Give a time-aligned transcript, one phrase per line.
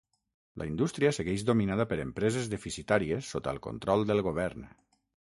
[0.59, 4.65] La indústria segueix dominada per empreses deficitàries sota el control del govern.